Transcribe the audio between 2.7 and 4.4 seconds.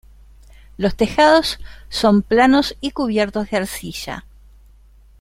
y cubiertos de arcilla.